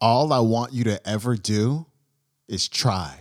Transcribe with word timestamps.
All 0.00 0.32
I 0.32 0.40
want 0.40 0.72
you 0.72 0.84
to 0.84 1.08
ever 1.08 1.36
do 1.36 1.86
is 2.48 2.68
try. 2.68 3.20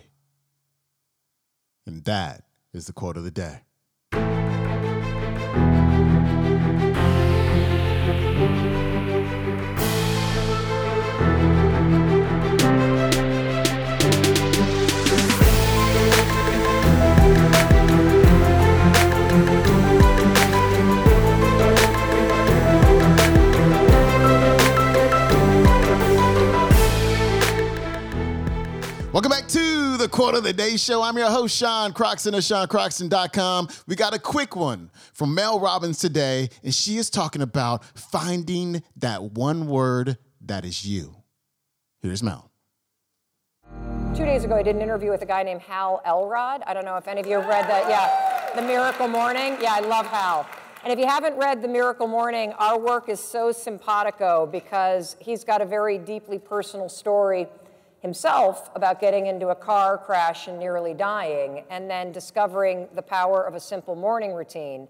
And 1.86 2.04
that 2.06 2.44
is 2.74 2.88
the 2.88 2.94
quote 2.94 3.18
of 3.18 3.24
the 3.24 3.32
day. 3.32 3.62
Quote 30.14 30.36
of 30.36 30.44
the 30.44 30.54
Day 30.54 30.78
Show. 30.78 31.02
I'm 31.02 31.18
your 31.18 31.32
host, 31.32 31.58
Sean 31.58 31.92
Croxton 31.92 32.36
of 32.36 32.42
SeanCroxton.com. 32.42 33.68
We 33.88 33.96
got 33.96 34.14
a 34.14 34.20
quick 34.20 34.56
one 34.56 34.92
from 35.12 35.34
Mel 35.34 35.60
Robbins 35.60 35.98
today, 35.98 36.52
and 36.64 36.72
she 36.72 36.98
is 36.98 37.10
talking 37.10 37.42
about 37.42 37.84
finding 37.98 38.84
that 38.98 39.24
one 39.24 39.66
word 39.66 40.20
that 40.42 40.66
is 40.66 40.86
you. 40.86 41.16
Here's 42.04 42.22
Mel. 42.22 42.52
Two 44.14 44.24
days 44.24 44.44
ago, 44.44 44.56
I 44.56 44.62
did 44.62 44.76
an 44.76 44.84
interview 44.84 45.10
with 45.10 45.24
a 45.24 45.26
guy 45.26 45.42
named 45.42 45.62
Hal 45.62 46.00
Elrod. 46.06 46.62
I 46.68 46.76
don't 46.76 46.86
know 46.86 46.98
if 46.98 47.08
any 47.08 47.20
of 47.20 47.26
you 47.26 47.40
have 47.40 47.48
read 47.48 47.68
that. 47.68 47.90
Yeah, 47.90 48.56
The 48.56 48.62
Miracle 48.62 49.08
Morning. 49.08 49.58
Yeah, 49.60 49.74
I 49.74 49.80
love 49.80 50.06
Hal. 50.06 50.48
And 50.84 50.94
if 50.94 51.00
you 51.00 51.08
haven't 51.08 51.38
read 51.38 51.64
The 51.64 51.68
Miracle 51.68 52.08
Morning, 52.08 52.54
our 52.60 52.78
work 52.78 53.10
is 53.10 53.20
so 53.20 53.52
simpatico 53.52 54.46
because 54.46 55.16
he's 55.20 55.44
got 55.44 55.64
a 55.64 55.66
very 55.66 55.98
deeply 55.98 56.38
personal 56.38 56.88
story 56.88 57.48
himself 58.04 58.70
about 58.76 59.00
getting 59.00 59.28
into 59.28 59.48
a 59.48 59.56
car 59.56 59.98
crash 59.98 60.48
and 60.48 60.60
nearly 60.60 60.94
dying, 60.94 61.64
and 61.70 61.90
then 61.90 62.12
discovering 62.12 62.88
the 62.94 63.02
power 63.02 63.42
of 63.44 63.56
a 63.56 63.60
simple 63.60 63.96
morning 63.96 64.34
routine. 64.34 64.90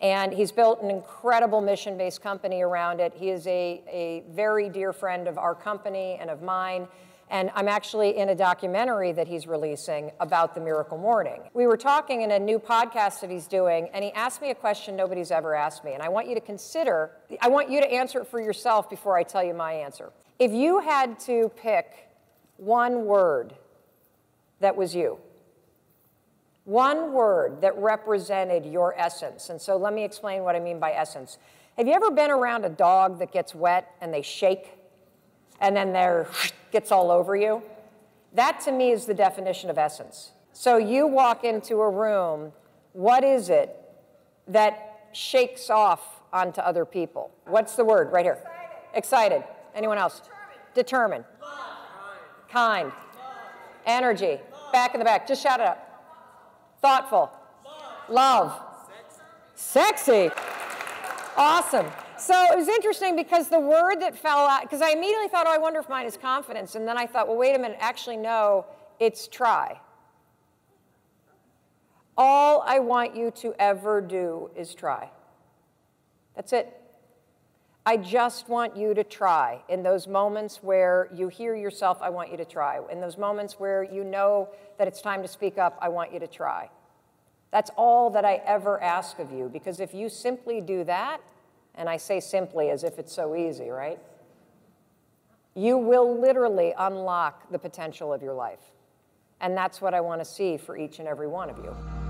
And 0.00 0.32
he's 0.32 0.52
built 0.52 0.80
an 0.80 0.88
incredible 0.88 1.60
mission 1.60 1.98
based 1.98 2.22
company 2.22 2.62
around 2.62 3.00
it. 3.00 3.12
He 3.14 3.30
is 3.30 3.46
a, 3.48 3.82
a 3.88 4.22
very 4.30 4.68
dear 4.68 4.92
friend 4.92 5.26
of 5.26 5.38
our 5.38 5.56
company 5.56 6.16
and 6.20 6.30
of 6.30 6.40
mine. 6.40 6.86
And 7.30 7.50
I'm 7.54 7.66
actually 7.66 8.16
in 8.16 8.28
a 8.28 8.34
documentary 8.34 9.10
that 9.12 9.26
he's 9.26 9.46
releasing 9.46 10.12
about 10.20 10.54
the 10.54 10.60
miracle 10.60 10.98
morning. 10.98 11.42
We 11.54 11.66
were 11.66 11.76
talking 11.76 12.22
in 12.22 12.30
a 12.30 12.38
new 12.38 12.58
podcast 12.58 13.20
that 13.22 13.30
he's 13.30 13.46
doing, 13.46 13.88
and 13.92 14.04
he 14.04 14.12
asked 14.12 14.40
me 14.40 14.50
a 14.50 14.54
question 14.54 14.94
nobody's 14.94 15.30
ever 15.30 15.54
asked 15.54 15.82
me. 15.82 15.94
And 15.94 16.02
I 16.02 16.10
want 16.10 16.28
you 16.28 16.34
to 16.34 16.40
consider, 16.40 17.10
I 17.40 17.48
want 17.48 17.70
you 17.70 17.80
to 17.80 17.90
answer 17.90 18.20
it 18.20 18.26
for 18.26 18.40
yourself 18.40 18.88
before 18.88 19.16
I 19.16 19.22
tell 19.24 19.42
you 19.42 19.54
my 19.54 19.72
answer. 19.72 20.12
If 20.38 20.52
you 20.52 20.80
had 20.80 21.18
to 21.20 21.50
pick 21.56 22.11
one 22.62 23.06
word 23.06 23.54
that 24.60 24.76
was 24.76 24.94
you. 24.94 25.18
One 26.64 27.12
word 27.12 27.60
that 27.62 27.76
represented 27.76 28.64
your 28.64 28.94
essence. 28.96 29.50
And 29.50 29.60
so 29.60 29.76
let 29.76 29.92
me 29.92 30.04
explain 30.04 30.44
what 30.44 30.54
I 30.54 30.60
mean 30.60 30.78
by 30.78 30.92
essence. 30.92 31.38
Have 31.76 31.88
you 31.88 31.92
ever 31.94 32.12
been 32.12 32.30
around 32.30 32.64
a 32.64 32.68
dog 32.68 33.18
that 33.18 33.32
gets 33.32 33.52
wet 33.52 33.92
and 34.00 34.14
they 34.14 34.22
shake 34.22 34.74
and 35.60 35.76
then 35.76 35.92
their 35.92 36.28
gets 36.70 36.92
all 36.92 37.10
over 37.10 37.34
you? 37.34 37.62
That 38.32 38.60
to 38.60 38.72
me 38.72 38.92
is 38.92 39.06
the 39.06 39.14
definition 39.14 39.68
of 39.68 39.76
essence. 39.76 40.30
So 40.52 40.76
you 40.76 41.08
walk 41.08 41.42
into 41.42 41.80
a 41.80 41.90
room, 41.90 42.52
what 42.92 43.24
is 43.24 43.50
it 43.50 43.76
that 44.46 45.08
shakes 45.12 45.68
off 45.68 46.20
onto 46.32 46.60
other 46.60 46.84
people? 46.84 47.32
What's 47.46 47.74
the 47.74 47.84
word 47.84 48.12
right 48.12 48.24
here? 48.24 48.38
Excited. 48.94 49.38
Excited. 49.38 49.44
Anyone 49.74 49.98
else? 49.98 50.22
Determined. 50.74 51.24
Determined 51.24 51.24
kind, 52.52 52.92
energy, 53.86 54.38
back 54.72 54.94
in 54.94 54.98
the 54.98 55.04
back. 55.04 55.26
Just 55.26 55.42
shout 55.42 55.60
it 55.60 55.66
up. 55.66 55.88
Thoughtful, 56.80 57.30
love, 58.08 58.60
sexy. 59.54 60.30
Awesome. 61.36 61.86
So 62.18 62.34
it 62.52 62.56
was 62.56 62.68
interesting 62.68 63.16
because 63.16 63.48
the 63.48 63.58
word 63.58 64.00
that 64.00 64.16
fell 64.16 64.46
out, 64.46 64.62
because 64.62 64.82
I 64.82 64.90
immediately 64.90 65.28
thought, 65.28 65.46
oh, 65.48 65.54
I 65.54 65.58
wonder 65.58 65.80
if 65.80 65.88
mine 65.88 66.06
is 66.06 66.16
confidence. 66.16 66.74
And 66.74 66.86
then 66.86 66.96
I 66.96 67.06
thought, 67.06 67.26
well, 67.26 67.36
wait 67.36 67.56
a 67.56 67.58
minute, 67.58 67.78
actually, 67.80 68.16
no, 68.16 68.66
it's 69.00 69.26
try. 69.26 69.80
All 72.16 72.62
I 72.66 72.78
want 72.78 73.16
you 73.16 73.30
to 73.36 73.54
ever 73.58 74.00
do 74.00 74.50
is 74.54 74.74
try. 74.74 75.10
That's 76.36 76.52
it. 76.52 76.81
I 77.84 77.96
just 77.96 78.48
want 78.48 78.76
you 78.76 78.94
to 78.94 79.02
try. 79.02 79.62
In 79.68 79.82
those 79.82 80.06
moments 80.06 80.62
where 80.62 81.08
you 81.12 81.26
hear 81.28 81.56
yourself, 81.56 81.98
I 82.00 82.10
want 82.10 82.30
you 82.30 82.36
to 82.36 82.44
try. 82.44 82.80
In 82.90 83.00
those 83.00 83.18
moments 83.18 83.58
where 83.58 83.82
you 83.82 84.04
know 84.04 84.48
that 84.78 84.86
it's 84.86 85.02
time 85.02 85.20
to 85.22 85.28
speak 85.28 85.58
up, 85.58 85.78
I 85.82 85.88
want 85.88 86.12
you 86.12 86.20
to 86.20 86.28
try. 86.28 86.70
That's 87.50 87.70
all 87.76 88.08
that 88.10 88.24
I 88.24 88.40
ever 88.46 88.80
ask 88.80 89.18
of 89.18 89.32
you, 89.32 89.50
because 89.52 89.80
if 89.80 89.92
you 89.94 90.08
simply 90.08 90.60
do 90.60 90.84
that, 90.84 91.20
and 91.74 91.88
I 91.88 91.96
say 91.96 92.20
simply 92.20 92.70
as 92.70 92.84
if 92.84 92.98
it's 92.98 93.12
so 93.12 93.34
easy, 93.34 93.68
right? 93.68 93.98
You 95.54 95.76
will 95.76 96.20
literally 96.20 96.72
unlock 96.78 97.50
the 97.50 97.58
potential 97.58 98.12
of 98.12 98.22
your 98.22 98.34
life. 98.34 98.72
And 99.40 99.56
that's 99.56 99.80
what 99.80 99.92
I 99.92 100.00
want 100.00 100.20
to 100.20 100.24
see 100.24 100.56
for 100.56 100.76
each 100.76 100.98
and 101.00 101.08
every 101.08 101.26
one 101.26 101.50
of 101.50 101.58
you. 101.58 102.01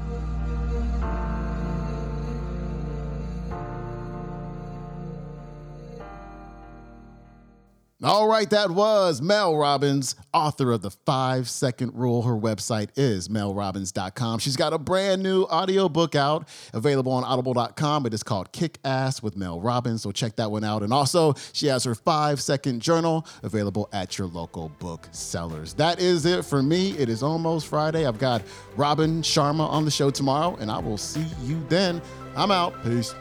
All 8.04 8.26
right, 8.26 8.50
that 8.50 8.68
was 8.72 9.22
Mel 9.22 9.56
Robbins, 9.56 10.16
author 10.34 10.72
of 10.72 10.82
The 10.82 10.90
Five 10.90 11.48
Second 11.48 11.94
Rule. 11.94 12.22
Her 12.22 12.34
website 12.34 12.88
is 12.96 13.28
melrobbins.com. 13.28 14.40
She's 14.40 14.56
got 14.56 14.72
a 14.72 14.78
brand 14.78 15.22
new 15.22 15.44
audiobook 15.44 16.16
out, 16.16 16.48
available 16.74 17.12
on 17.12 17.22
audible.com. 17.22 18.06
It 18.06 18.12
is 18.12 18.24
called 18.24 18.50
Kick 18.50 18.78
Ass 18.84 19.22
with 19.22 19.36
Mel 19.36 19.60
Robbins, 19.60 20.02
so 20.02 20.10
check 20.10 20.34
that 20.34 20.50
one 20.50 20.64
out. 20.64 20.82
And 20.82 20.92
also, 20.92 21.34
she 21.52 21.68
has 21.68 21.84
her 21.84 21.94
five 21.94 22.40
second 22.40 22.82
journal 22.82 23.24
available 23.44 23.88
at 23.92 24.18
your 24.18 24.26
local 24.26 24.70
booksellers. 24.80 25.74
That 25.74 26.00
is 26.00 26.26
it 26.26 26.44
for 26.44 26.60
me. 26.60 26.98
It 26.98 27.08
is 27.08 27.22
almost 27.22 27.68
Friday. 27.68 28.04
I've 28.04 28.18
got 28.18 28.42
Robin 28.76 29.22
Sharma 29.22 29.68
on 29.70 29.84
the 29.84 29.92
show 29.92 30.10
tomorrow, 30.10 30.56
and 30.56 30.72
I 30.72 30.80
will 30.80 30.98
see 30.98 31.26
you 31.44 31.64
then. 31.68 32.02
I'm 32.34 32.50
out. 32.50 32.74
Peace. 32.82 33.14